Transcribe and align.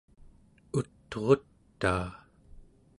ut'rutaa 0.77 2.07